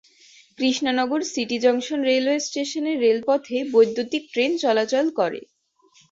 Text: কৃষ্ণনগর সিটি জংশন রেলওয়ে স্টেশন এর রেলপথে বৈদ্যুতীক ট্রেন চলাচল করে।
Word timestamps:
কৃষ্ণনগর 0.59 1.21
সিটি 1.25 1.57
জংশন 1.59 1.99
রেলওয়ে 2.09 2.39
স্টেশন 2.39 2.85
এর 2.87 2.97
রেলপথে 3.05 3.57
বৈদ্যুতীক 3.73 4.23
ট্রেন 4.33 4.51
চলাচল 4.63 5.05
করে। 5.19 5.39